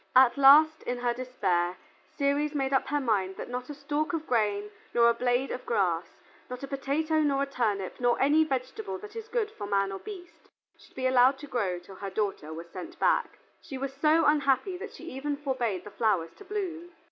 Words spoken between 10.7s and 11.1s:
should be